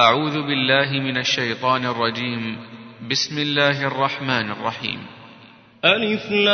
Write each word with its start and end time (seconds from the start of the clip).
أعوذ 0.00 0.32
بالله 0.32 0.92
من 0.92 1.16
الشيطان 1.16 1.86
الرجيم. 1.86 2.56
بسم 3.10 3.38
الله 3.38 3.86
الرحمن 3.86 4.50
الرحيم. 4.50 5.06
ألف 5.84 6.30
لام 6.30 6.48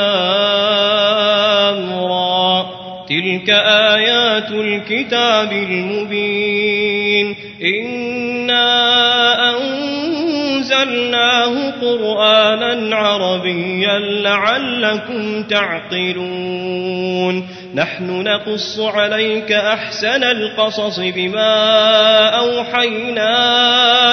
را. 2.04 2.66
تلك 3.08 3.50
آيات 3.94 4.50
الكتاب 4.50 5.52
المبين. 5.52 7.36
إنا 7.62 9.58
أنزلناه 9.58 11.70
قرآنا 11.70 12.96
عربيا 12.96 13.98
لعلكم 13.98 15.42
تعقلون. 15.42 17.48
نحن 17.74 18.22
نقص 18.22 18.80
عليك 18.80 19.52
أحسن 19.52 20.24
القصص 20.24 21.00
بما 21.00 22.28
أوحينا 22.28 23.32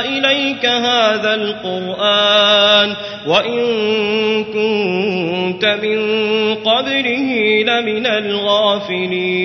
إليك 0.05 0.65
هذا 0.65 1.33
القرآن 1.33 2.95
وإن 3.27 3.63
كنت 4.43 5.65
من 5.65 5.99
قبله 6.55 7.63
لمن 7.63 8.07
الغافلين. 8.07 9.43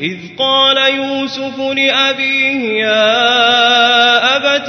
إذ 0.00 0.18
قال 0.38 0.76
يوسف 0.94 1.58
لأبيه 1.58 2.82
يا 2.82 4.36
أبت 4.36 4.68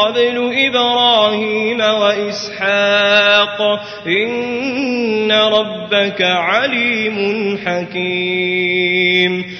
قبل 0.00 0.52
إبراهيم 0.66 1.80
وإسحاق. 1.80 3.60
إن 4.06 5.32
ربك 5.32 6.22
عليم 6.22 7.58
حكيم. 7.66 9.59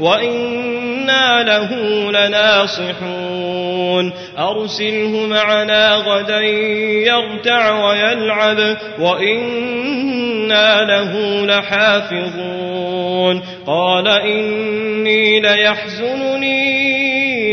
وإنا 0.00 1.42
له 1.42 1.70
لناصحون 2.10 4.12
أرسله 4.38 5.26
معنا 5.26 5.94
غدا 5.94 6.40
يرتع 6.40 7.84
ويلعب 7.84 8.76
وإنا 8.98 10.84
له 10.84 11.44
لحافظون 11.46 13.42
قال 13.66 14.08
إني 14.08 15.40
ليحزنني 15.40 16.77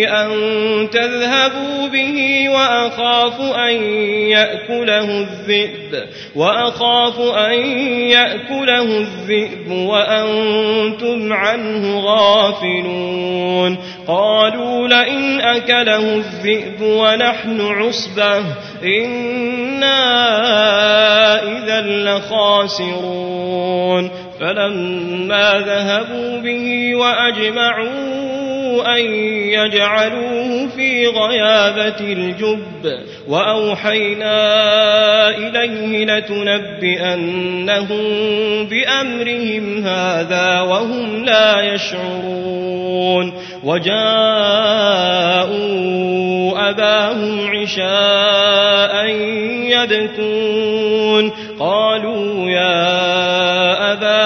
أن 0.03 0.29
تذهبوا 0.89 1.87
به 1.87 2.49
وأخاف 2.49 3.41
أن 3.41 3.83
يأكله 4.29 5.19
الذئب 5.21 6.09
وأخاف 6.35 7.19
أن 7.19 7.53
يأكله 8.09 8.97
الذئب 8.97 9.71
وأنتم 9.71 11.33
عنه 11.33 11.99
غافلون. 11.99 13.77
قالوا 14.07 14.87
لئن 14.87 15.41
أكله 15.41 16.15
الذئب 16.15 16.81
ونحن 16.81 17.61
عصبة 17.61 18.43
إنا 18.83 19.95
إذا 21.43 21.81
لخاسرون. 21.81 23.45
فلما 24.39 25.53
ذهبوا 25.65 26.37
به 26.37 26.95
وأجمعوا 26.95 28.44
أن 28.81 29.05
يجعلوه 29.49 30.67
في 30.67 31.07
غيابة 31.07 31.99
الجب 31.99 32.99
وأوحينا 33.27 34.35
إليه 35.29 36.05
لتنبئنهم 36.05 37.45
بأمرهم 38.65 39.85
هذا 39.85 40.61
وهم 40.61 41.25
لا 41.25 41.73
يشعرون 41.73 43.33
وجاءوا 43.63 43.95
أباهم 46.69 47.47
عشاء 47.47 49.05
يبكون 49.69 51.31
قالوا 51.59 52.49
يا 52.49 52.95
إنا 53.93 54.24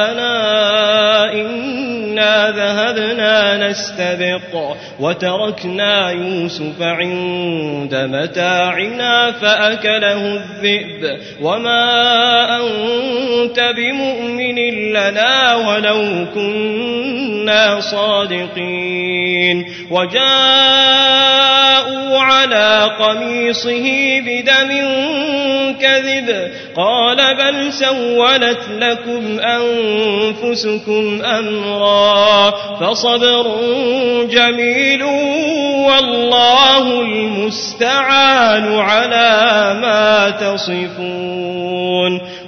ذهبنا 2.69 3.67
نستبق 3.67 4.75
وتركنا 4.99 6.09
يوسف 6.11 6.81
عند 6.81 7.95
متاعنا 7.95 9.31
فأكله 9.31 10.35
الذئب 10.35 11.19
وما 11.41 11.85
أنت 12.59 13.59
بمؤمن 13.77 14.55
لنا 14.93 15.55
ولو 15.55 16.25
كنا 16.33 17.79
صادقين 17.79 19.65
وجاءوا 21.89 22.19
على 22.19 22.91
قميصه 22.99 23.85
بدم 24.25 24.69
كذب. 25.81 26.51
قال 26.75 27.35
بل 27.35 27.73
سولت 27.73 28.59
لكم 28.79 29.39
أنفسكم 29.39 31.21
أمرا 31.25 32.51
فصبر 32.81 33.47
جميل 34.31 35.03
والله 35.87 37.01
المستعان 37.01 38.79
على 38.79 39.73
ما 39.81 40.29
تصفون. 40.29 42.21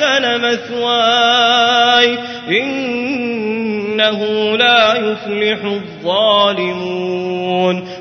أحسن 0.00 0.40
مثواي 0.40 2.18
إنه 2.48 4.20
لا 4.56 4.94
يفلح 4.94 5.64
الظالمون 5.64 7.36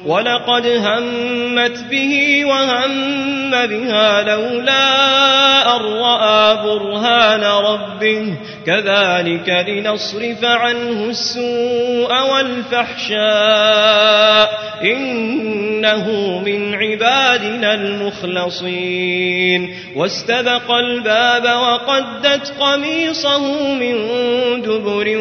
ولقد 0.05 0.67
همت 0.67 1.83
به 1.91 2.45
وهم 2.45 3.51
بها 3.51 4.21
لولا 4.21 5.75
أن 5.75 5.81
رأى 5.81 6.55
برهان 6.63 7.43
ربه 7.43 8.37
كذلك 8.65 9.65
لنصرف 9.67 10.43
عنه 10.43 11.09
السوء 11.09 12.31
والفحشاء 12.31 13.25
إنه 14.83 16.39
من 16.45 16.75
عبادنا 16.75 17.73
المخلصين. 17.73 19.75
واستبق 19.95 20.71
الباب 20.71 21.43
وقدت 21.43 22.53
قميصه 22.59 23.73
من 23.73 23.95
دبر 24.61 25.17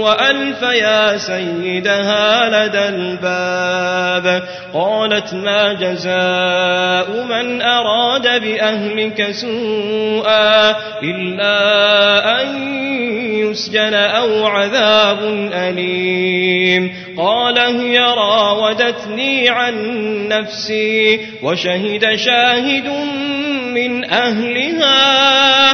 وألف 0.00 0.62
يا 0.62 1.16
سيدها 1.16 2.66
لدى 2.66 2.88
الباب. 2.88 4.42
قالت 4.74 5.34
ما 5.34 5.72
جزاء 5.72 7.26
من 7.28 7.62
أراد 7.62 8.42
بأهلك 8.42 9.30
سوءا 9.30 10.70
إلا 11.02 12.42
أن 12.42 12.83
يسجن 13.50 13.94
أو 13.94 14.46
عذاب 14.46 15.18
أليم. 15.52 16.94
قال 17.16 17.58
هي 17.58 17.98
راودتني 17.98 19.48
عن 19.48 19.74
نفسي 20.28 21.20
وشهد 21.42 22.16
شاهد 22.16 22.88
من 23.74 24.04
أهلها. 24.04 25.73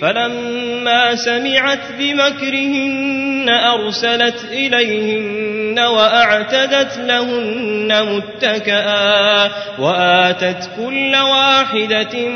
فلما 0.00 1.14
سمعت 1.14 1.92
بمكرهن 1.98 3.46
أرسلت 3.48 4.44
إليهن 4.52 5.78
وأعتدت 5.78 6.98
لهن 6.98 8.16
متكئا 8.16 9.50
وآتت 9.78 10.70
كل 10.76 11.16
واحدة 11.16 12.28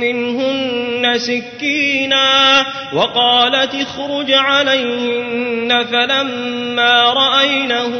منهن 0.00 0.87
سكينا 1.16 2.64
وقالت 2.92 3.74
اخرج 3.74 4.32
عليهن 4.32 5.84
فلما 5.84 7.02
رأينه 7.12 7.92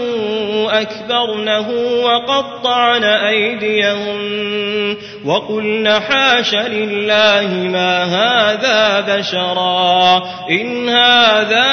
أكبرنه 0.70 1.70
وقطعن 2.04 3.04
أيديهن 3.04 4.96
وقلن 5.24 5.90
حاش 5.90 6.54
لله 6.54 7.48
ما 7.52 8.04
هذا 8.04 9.00
بشرا 9.00 10.22
إن 10.50 10.88
هذا 10.88 11.68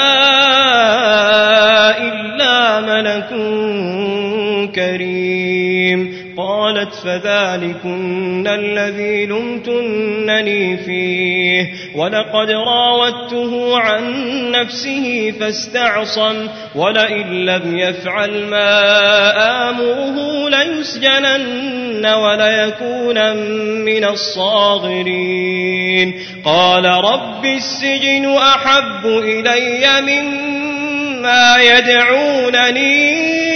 إلا 1.98 2.80
ملك 2.80 3.28
كريم 4.74 6.25
قالت 6.36 6.94
فذلكن 6.94 8.46
الذي 8.46 9.26
لمتنني 9.26 10.76
فيه. 10.76 11.72
ولقد 11.94 12.50
راودته 12.50 13.78
عن 13.78 14.14
نفسه 14.50 15.34
فاستعصم 15.40 16.48
ولئن 16.74 17.46
لم 17.46 17.78
يفعل 17.78 18.44
ما 18.44 19.70
آمره 19.70 20.48
ليسجنن 20.48 22.06
وليكون 22.06 23.36
من 23.84 24.04
الصاغرين. 24.04 26.14
قال 26.44 26.84
رب 26.84 27.44
السجن 27.44 28.36
أحب 28.36 29.06
إلي 29.06 30.00
مما 30.00 31.56
يدعونني 31.56 33.55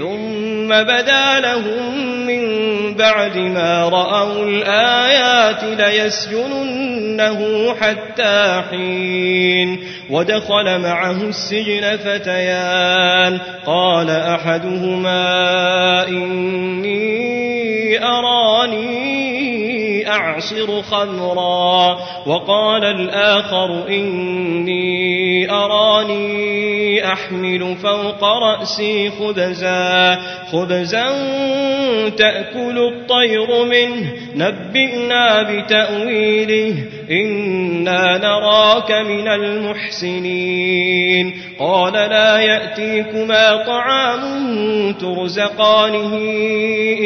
ثم 0.00 0.68
بدا 0.68 1.40
لهم 1.40 2.06
من 2.26 2.44
بعد 2.94 3.36
ما 3.36 3.88
رأوا 3.88 4.44
الآيات 4.44 5.64
ليسجننه 5.64 7.40
حتى 7.80 8.62
حين 8.70 9.80
ودخل 10.10 10.78
معه 10.78 11.22
السجن 11.22 11.96
فتيان. 11.96 13.38
قال 13.66 14.10
أحدهما 14.10 16.08
إني 16.08 18.04
أراني 18.04 19.20
أعصر 20.08 20.82
خمرا. 20.82 21.98
وقال 22.26 22.84
الآخر 22.84 23.88
إني 23.88 25.50
أراني 25.50 27.12
أحمل 27.12 27.76
فوق 27.82 28.24
رأسي 28.24 29.10
خبزا. 29.10 30.18
خبزا 30.52 31.06
تأكل 32.08 32.78
الطير 32.78 33.64
منه. 33.64 34.12
نبئنا 34.36 35.42
بتأويله. 35.42 36.74
إنا 37.10 38.18
نراك 38.18 38.92
من 38.92 39.28
المحسنين 39.28 41.34
قال 41.58 41.92
لا 41.92 42.38
يأتيكما 42.38 43.56
طعام 43.66 44.20
ترزقانه 44.92 46.16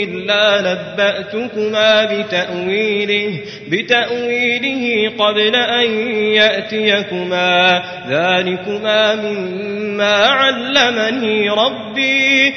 إلا 0.03 0.61
نبأتكما 0.61 2.05
بتأويله 2.05 3.41
بتأويله 3.69 5.13
قبل 5.19 5.57
أن 5.57 5.91
يأتيكما 6.19 7.83
ذلكما 8.09 9.15
مما 9.15 10.17
علمني 10.27 11.51
ربي 11.51 12.55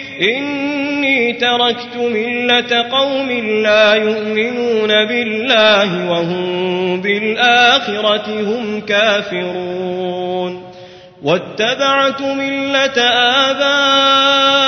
تركت 1.40 1.96
ملة 1.98 2.82
قوم 2.92 3.32
لا 3.64 3.94
يؤمنون 3.94 4.88
بالله 4.88 6.10
وهم 6.12 7.02
بالآخرة 7.02 8.28
هم 8.28 8.82
كافرون. 8.82 10.64
واتبعت 11.24 12.22
ملة 12.22 13.02
آبائي 13.50 14.68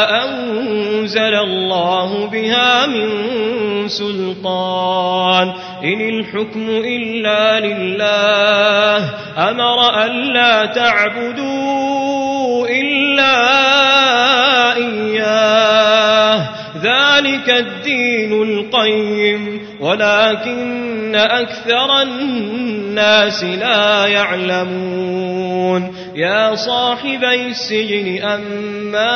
أنزل 1.11 1.35
الله 1.35 2.25
بها 2.25 2.87
من 2.87 3.07
سلطان. 3.87 5.53
إن 5.83 6.09
الحكم 6.09 6.69
إلا 6.69 7.59
لله. 7.59 9.09
أمر 9.49 10.05
ألا 10.05 10.65
تعبدوا 10.65 12.67
إلا 12.67 13.35
إياه. 14.75 16.49
ذلك 16.83 17.49
الدين 17.49 18.43
القيم. 18.43 19.70
ولكن 19.81 21.15
أكثر 21.15 22.01
الناس 22.01 23.43
لا 23.43 24.05
يعلمون. 24.07 25.95
يا 26.15 26.55
صاحبي 26.55 27.47
السجن 27.47 28.23
أما 28.23 29.07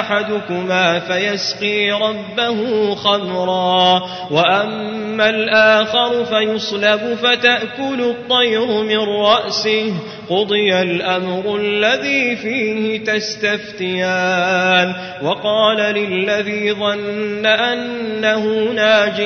أحدكما 0.00 0.98
فيسقي 0.98 1.90
ربه 1.90 2.94
خمرا 2.94 4.02
وأما 4.30 5.28
الآخر 5.28 6.24
فيصلب 6.24 7.18
فتأكل 7.22 8.00
الطير 8.00 8.66
من 8.66 8.98
رأسه. 8.98 9.92
قضي 10.30 10.82
الأمر 10.82 11.56
الذي 11.56 12.36
فيه 12.36 13.04
تستفتيان. 13.04 14.94
وقال 15.22 15.76
للذي 15.76 16.72
ظن 16.72 17.46
أنه 17.46 18.72
ناج 18.74 19.20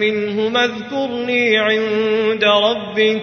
منهما 0.00 0.64
اذكرني 0.64 1.58
عند 1.58 2.44
ربك 2.44 3.22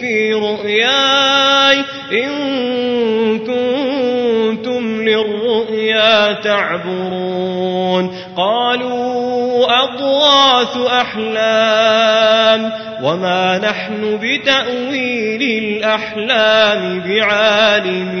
في 0.00 0.32
رؤياي 0.32 1.84
إن 2.12 2.30
كنتم 3.38 5.02
للرؤيا 5.02 6.32
تعبرون. 6.32 8.16
قالوا 8.36 9.66
أضواث 9.84 10.76
أحلام 10.76 12.72
وما 13.02 13.58
نحن 13.58 14.18
بتأويل 14.22 15.42
الأحلام 15.42 17.00
بعالمين. 17.00 18.20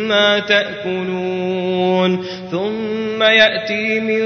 تأكلون. 0.39 2.25
ثم 2.51 3.23
يأتي 3.23 3.99
من 3.99 4.23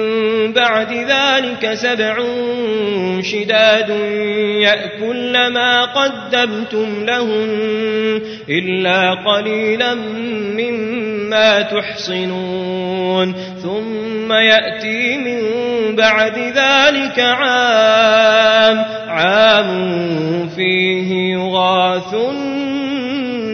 بعد 0.54 0.94
ذلك 0.94 1.74
سبع 1.74 2.24
شداد 3.22 3.89
يأكل 4.60 5.48
ما 5.48 5.86
قدمتم 5.86 7.06
لهن 7.06 8.22
إلا 8.50 9.13
قليلا 9.13 9.96
مما 10.58 11.62
تحصنون. 11.62 13.36
ثم 13.63 14.34
يأتي 14.34 15.18
من 15.18 15.42
بعد 15.96 16.38
ذلك 16.38 17.20
عام 17.20 18.86
عام 19.08 20.50
فيه 20.56 21.34
يغاث 21.34 22.15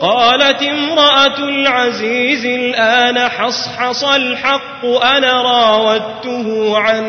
قالت 0.00 0.62
امرأة 0.62 1.38
العزيز 1.38 2.46
الآن 2.46 3.18
حصحص 3.18 4.04
الحق 4.04 4.86
أنا 4.86 5.42
راودته 5.42 6.78
عن 6.78 7.04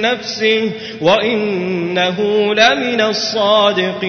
نفسه 0.00 0.70
وإنه 1.00 2.20
لمن 2.54 3.00
الصادقين. 3.00 4.06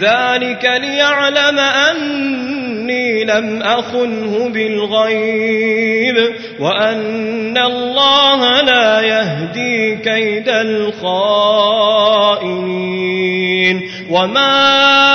ذلك 0.00 0.64
ليعلم 0.64 1.58
أني 1.58 3.24
لم 3.24 3.62
أخنه 3.62 4.48
بالغيب 4.48 6.16
وأن 6.60 7.58
الله 7.58 8.60
لا 8.60 9.00
يهدي 9.00 9.96
كيد 9.96 10.48
الخائنين. 10.48 11.84
وما 14.10 15.14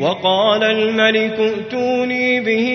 وقال 0.00 0.64
الملك 0.64 1.40
ائتوني 1.40 2.40
به 2.40 2.68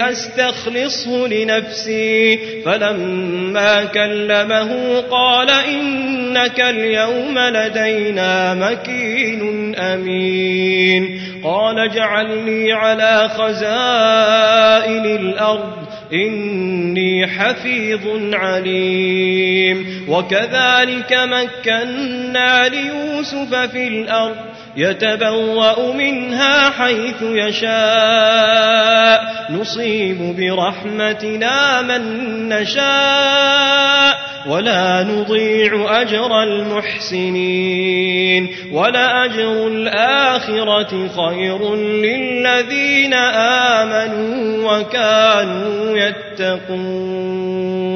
أستخلصه 0.00 1.28
لنفسي. 1.28 2.38
فلما 2.64 3.84
كلمه 3.84 5.00
قال 5.10 5.50
إنك 5.50 6.60
اليوم 6.60 7.38
لدينا 7.38 8.54
مكين 8.54 9.74
أمين. 9.76 11.20
قال 11.44 11.78
اجعلني 11.78 12.72
على 12.72 13.28
خزائن 13.28 15.04
الأرض 15.04 15.72
إني 16.12 17.26
حفيظ 17.26 18.34
عليم. 18.34 19.86
وكذلك 20.08 21.12
مكنا 21.12 22.68
ليوسف 22.68 23.54
في 23.54 23.88
الأرض 23.88 24.55
يتبوأ 24.76 25.92
منها 25.92 26.70
حيث 26.70 27.22
يشاء. 27.22 29.20
نصيب 29.50 30.36
برحمتنا 30.36 31.82
من 31.82 32.02
نشاء. 32.48 34.16
ولا 34.48 35.02
نضيع 35.02 36.00
أجر 36.00 36.42
المحسنين. 36.42 38.48
ولأجر 38.72 39.66
الآخرة 39.66 41.08
خير 41.16 41.76
للذين 41.76 43.14
آمنوا 43.14 44.72
وكانوا 44.72 45.98
يتقون. 45.98 47.95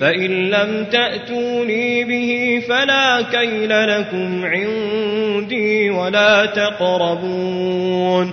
فإن 0.00 0.50
لم 0.50 0.84
تأتوني 0.92 2.04
به 2.04 2.62
فلا 2.68 3.22
كيل 3.22 3.88
لكم 3.88 4.44
عندي 4.44 5.90
ولا 5.90 6.46
تقربون 6.46 8.32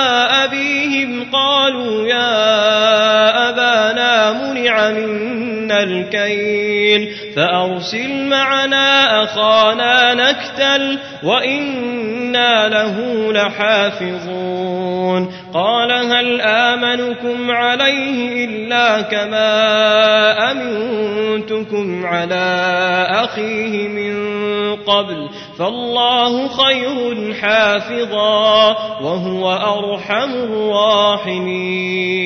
قالوا 1.33 2.07
يا 2.07 3.49
أبانا 3.49 4.31
منع 4.31 4.89
منا 4.89 5.83
الكيل 5.83 7.15
فأرسل 7.35 8.25
معنا 8.29 9.23
أخانا 9.23 10.13
نكتل 10.13 10.99
وإنا 11.23 12.69
له 12.69 12.97
لحافظون 13.33 15.33
قال 15.53 15.91
هل 15.91 16.41
آمنكم 16.41 17.51
عليه 17.51 18.45
إلا 18.45 19.01
كما 19.01 20.51
أمنتكم 20.51 22.05
على 22.05 22.65
أخيه 23.09 23.87
من 23.87 24.41
قبل 24.75 25.29
فالله 25.59 26.47
خير 26.47 27.33
حافظا 27.33 28.71
وهو 29.01 29.51
أرحم 29.51 30.33
الراحمين 30.33 32.21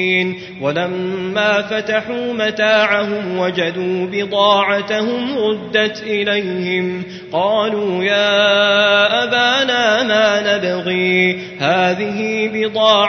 ولما 0.61 1.61
فتحوا 1.61 2.33
متاعهم 2.33 3.37
وجدوا 3.37 4.07
بضاعتهم 4.11 5.37
ردت 5.37 6.03
إليهم 6.03 7.03
قالوا 7.33 8.03
يا 8.03 9.23
أبانا 9.23 10.03
ما 10.03 10.57
نبغي 10.57 11.39
هذه 11.59 12.49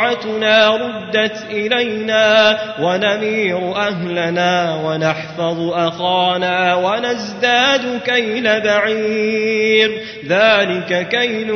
بضاعتنا 0.06 0.76
ردت 0.76 1.44
إلينا 1.50 2.58
ونمير 2.80 3.76
أهلنا 3.76 4.82
ونحفظ 4.84 5.72
أخانا 5.72 6.74
ونزداد 6.74 8.00
كيل 8.00 8.60
بعير. 8.60 9.90
ذلك 10.28 11.08
كيل 11.08 11.50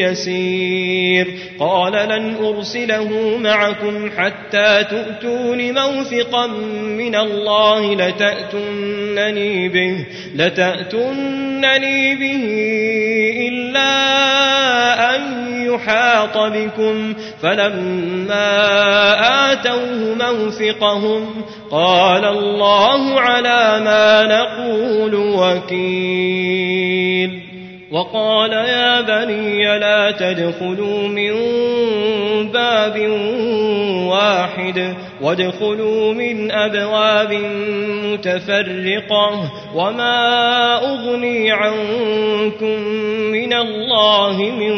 يسير. 0.00 1.26
قال 1.58 1.92
لن 1.92 2.36
أرسله 2.44 3.38
معكم 3.38 4.10
حتى 4.16 4.84
تؤتون 4.90 5.74
موثقا 5.74 6.46
من 6.96 7.14
الله 7.14 7.94
لتأتنني 7.94 9.68
به 9.68 10.06
لتأتنني 10.34 12.14
به 12.14 12.44
إلا 13.48 13.86
أن 15.16 15.45
يحاط 15.76 16.38
بكم 16.38 17.14
فلما 17.42 18.72
آتوه 19.52 20.16
موثقهم 20.20 21.44
قال 21.70 22.24
الله 22.24 23.20
على 23.20 23.80
ما 23.84 24.22
نقول 24.22 25.14
وكيل 25.14 26.66
وقال 27.92 28.52
يا 28.52 29.00
بني 29.00 29.78
لا 29.78 30.10
تدخلوا 30.10 31.08
من 31.08 31.32
باب 32.52 33.08
واحد 34.08 34.94
وادخلوا 35.20 36.14
من 36.14 36.50
أبواب 36.52 37.32
متفرقة 38.04 39.52
وما 39.74 40.76
أغني 40.76 41.50
عنكم 41.52 42.80
من 43.32 43.52
الله 43.52 44.36
من 44.42 44.74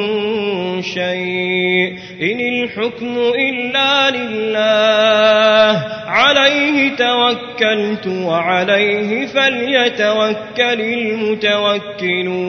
شيء 0.82 1.98
إن 2.22 2.40
الحكم 2.40 3.18
إلا 3.18 4.10
لله. 4.10 5.84
عليه 6.06 6.96
توكلت 6.96 8.06
وعليه 8.06 9.26
فليتوكل 9.26 10.80
المتوكلون. 11.98 12.48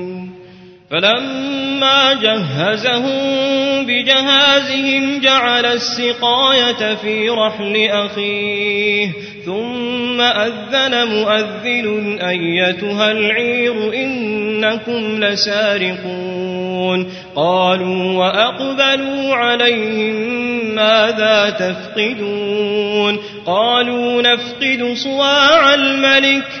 فلما 0.91 2.13
جهزهم 2.13 3.85
بجهازهم 3.85 5.19
جعل 5.19 5.65
السقاية 5.65 6.95
في 6.95 7.29
رحل 7.29 7.87
أخيه 7.89 9.09
ثم 9.45 10.21
أذن 10.21 11.07
مؤذن 11.07 12.19
أيتها 12.21 13.11
العير 13.11 13.93
إنكم 13.93 15.23
لسارقون. 15.23 17.11
قالوا 17.35 18.13
وأقبلوا 18.13 19.35
عليهم 19.35 20.15
ماذا 20.75 21.49
تفقدون؟ 21.49 23.19
قالوا 23.45 24.21
نفقد 24.21 24.93
صواع 24.93 25.73
الملك 25.73 26.60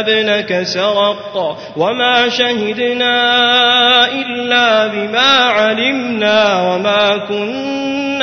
ابنك 0.00 0.62
سرق 0.62 1.58
وما 1.76 2.28
شهدنا 2.28 3.14
إلا 4.12 4.86
بما 4.86 5.30
علمنا 5.38 6.62
وما 6.62 7.16
كنا 7.28 8.07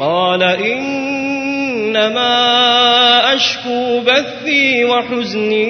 قال 0.00 0.42
إنما 0.42 2.34
أشكو 3.34 4.00
بثي 4.00 4.84
وحزني 4.84 5.66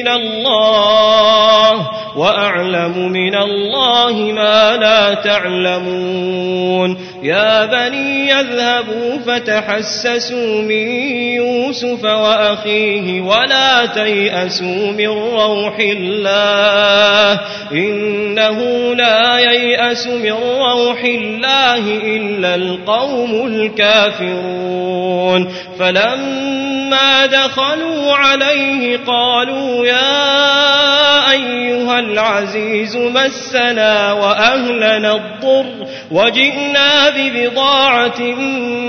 إلى 0.00 0.12
الله. 0.12 2.03
وأعلم 2.16 3.12
من 3.12 3.34
الله 3.34 4.12
ما 4.12 4.76
لا 4.76 5.14
تعلمون. 5.14 6.96
يا 7.22 7.64
بني 7.64 8.28
يذهبوا 8.28 9.18
فتحسسوا 9.26 10.62
من 10.62 10.88
يوسف 11.34 12.04
وأخيه 12.04 13.20
ولا 13.20 13.86
تيأسوا 13.86 14.92
من 14.92 15.08
روح 15.08 15.78
الله. 15.78 17.40
إنه 17.72 18.58
لا 18.94 19.38
ييأس 19.38 20.06
من 20.06 20.32
روح 20.58 21.04
الله 21.04 21.88
إلا 22.16 22.54
القوم 22.54 23.46
الكافرون. 23.46 25.52
فلما 25.78 27.26
دخلوا 27.26 28.14
عليه 28.14 29.00
قالوا 29.06 29.86
يا 29.86 31.03
أيها 31.34 31.98
العزيز 31.98 32.96
مسنا 32.96 34.12
وأهلنا 34.12 35.14
الضر 35.14 35.86
وجئنا 36.10 37.10
ببضاعة 37.16 38.20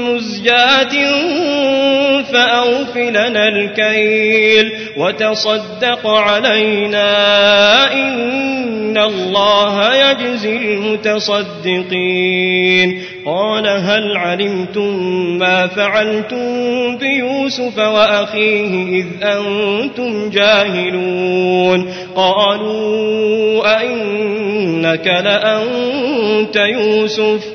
مزجاة 0.10 0.96
فأوفلنا 2.22 3.48
الكيل. 3.48 4.85
وتصدق 4.98 6.08
علينا 6.08 7.04
إن 7.94 8.98
الله 8.98 9.96
يجزي 9.96 10.58
المتصدقين 10.58 12.36
قال 13.26 13.68
هل 13.68 14.18
علمتم 14.18 15.00
ما 15.38 15.68
فعلتم 15.68 16.98
بيوسف 16.98 17.78
وأخيه 17.78 19.02
إذ 19.02 19.06
أنتم 19.24 20.30
جاهلون 20.30 21.94
قالوا 22.16 23.80
أئنك 23.80 25.08
لأنت 25.08 26.56
يوسف 26.56 27.55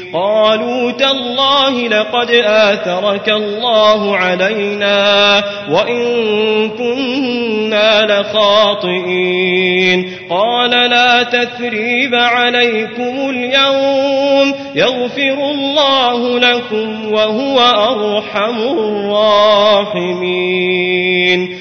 قالوا 0.13 0.91
تالله 0.91 1.87
لقد 1.87 2.31
آثرك 2.45 3.29
الله 3.29 4.17
علينا 4.17 5.43
وإن 5.69 6.69
كنا 6.69 8.05
لخاطئين. 8.05 10.11
قال 10.29 10.69
لا 10.69 11.23
تثريب 11.23 12.15
عليكم 12.15 13.29
اليوم 13.29 14.53
يغفر 14.75 15.51
الله 15.51 16.39
لكم 16.39 17.13
وهو 17.13 17.59
أرحم 17.59 18.59
الراحمين. 18.59 19.61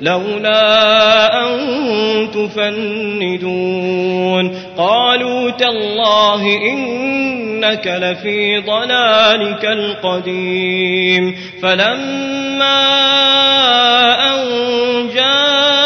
لولا 0.00 1.42
أن 1.42 1.58
تفندون. 2.30 3.96
قالوا 4.78 5.50
تالله 5.50 6.42
إنك 6.72 7.86
لفي 7.86 8.58
ضلالك 8.58 9.64
القديم. 9.64 11.36
فلما 11.62 12.86
أن 14.34 14.38
جاء 15.14 15.85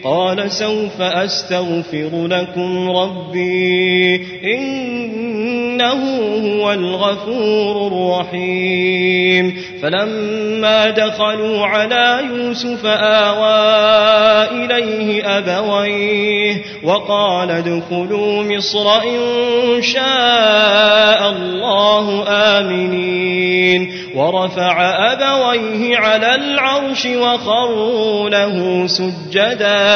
قال 0.03 0.51
سوف 0.51 1.01
أستغفر 1.01 2.27
لكم 2.27 2.89
ربي 2.89 4.27
إنه 4.43 6.21
هو 6.61 6.73
الغفور 6.73 7.87
الرحيم. 7.87 9.61
فلما 9.81 10.89
دخلوا 10.89 11.65
على 11.65 12.19
يوسف 12.29 12.85
آوى 12.85 14.65
إليه 14.65 15.37
أبويه 15.37 16.61
وقال 16.83 17.51
ادخلوا 17.51 18.43
مصر 18.43 19.01
إن 19.01 19.81
شاء 19.81 21.29
الله 21.29 22.23
آمنين. 22.27 23.91
ورفع 24.15 24.75
أبويه 25.11 25.97
على 25.97 26.35
العرش 26.35 27.05
وخروا 27.05 28.29
له 28.29 28.87
سجدا. 28.87 29.90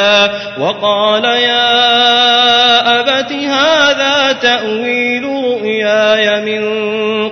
وقال 0.59 1.25
يا 1.25 2.99
أبت 2.99 3.31
هذا 3.31 4.31
تأويل 4.31 5.23
رؤياي 5.23 6.41
من 6.41 6.61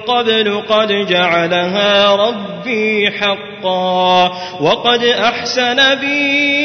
قبل 0.08 0.62
قد 0.70 1.08
جعلها 1.08 2.16
ربي 2.16 3.12
حقا 3.12 4.32
وقد 4.62 5.04
أحسن 5.04 5.96
بي 5.96 6.63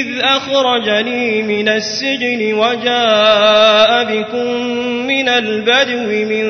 إذ 0.00 0.06
أخرجني 0.22 1.42
من 1.42 1.68
السجن 1.68 2.54
وجاء 2.54 4.04
بكم 4.04 4.46
من 5.06 5.28
البدو 5.28 6.34
من 6.34 6.48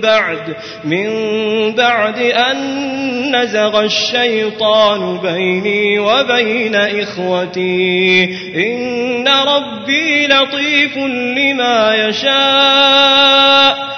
بعد 0.00 0.56
من 0.84 1.08
بعد 1.74 2.18
أن 2.18 2.56
نزغ 3.36 3.84
الشيطان 3.84 5.18
بيني 5.18 5.98
وبين 5.98 6.74
إخوتي. 6.74 8.24
إن 8.56 9.28
ربي 9.28 10.26
لطيف 10.26 10.96
لما 11.36 11.94
يشاء. 11.94 13.93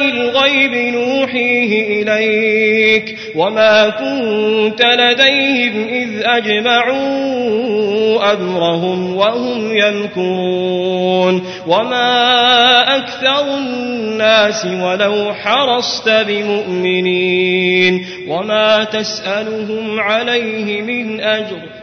الغيب 0.09 0.93
نوحيه 0.93 2.03
إليك. 2.03 3.17
وما 3.35 3.89
كنت 3.89 4.81
لديهم 4.81 5.87
إذ 5.87 6.21
أجمعوا 6.23 7.33
أمرهم 8.33 9.15
وهم 9.15 9.77
يمكرون 9.77 11.43
وما 11.67 12.95
أكثر 12.97 13.57
الناس 13.57 14.65
ولو 14.65 15.33
حرصت 15.33 16.09
بمؤمنين 16.09 18.05
وما 18.27 18.83
تسألهم 18.83 19.99
عليه 19.99 20.81
من 20.81 21.21
أجر 21.21 21.82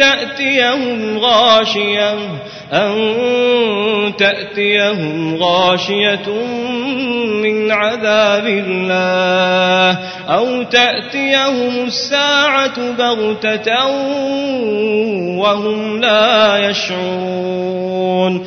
تأتيهم 0.00 1.18
غاشية 1.18 2.14
أن 2.72 4.12
تأتيهم 4.18 5.36
غاشية 5.42 6.28
من 7.42 7.70
عذاب 7.70 8.46
الله 8.46 9.98
أو 10.28 10.62
تأتيهم 10.62 11.84
الساعة 11.84 12.92
بغتة 12.92 13.86
وهم 15.36 16.00
لا 16.00 16.58
يشعرون. 16.68 18.46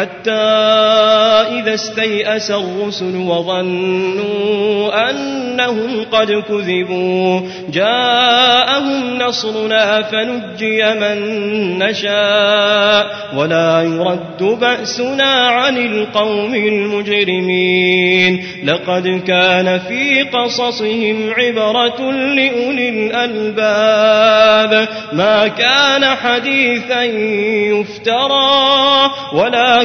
حتى 0.00 0.30
إذا 1.60 1.74
استيأس 1.74 2.50
الرسل 2.50 3.16
وظنوا 3.16 5.10
أنهم 5.10 6.04
قد 6.12 6.32
كذبوا 6.32 7.40
جاءهم 7.72 9.18
نصرنا 9.18 10.02
فنجي 10.02 10.82
من 10.82 11.18
نشاء 11.78 13.06
ولا 13.36 13.82
يرد 13.82 14.58
بأسنا 14.60 15.48
عن 15.48 15.76
القوم 15.76 16.54
المجرمين 16.54 18.44
لقد 18.64 19.22
كان 19.26 19.78
في 19.78 20.22
قصصهم 20.22 21.30
عبرة 21.38 22.10
لأولي 22.10 22.88
الألباب 22.88 24.88
ما 25.12 25.48
كان 25.48 26.04
حديثا 26.04 27.02
يفترى 27.72 29.10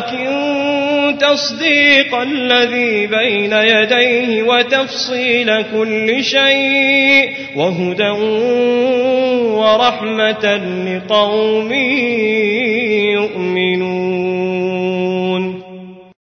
ولكن 0.05 1.17
تصديق 1.17 2.15
الذي 2.15 3.07
بين 3.07 3.53
يديه 3.53 4.43
وتفصيل 4.43 5.61
كل 5.61 6.23
شيء 6.23 7.29
وهدى 7.55 8.09
ورحمة 9.49 10.55
لقوم 10.85 11.73
يؤمنون. 13.13 14.34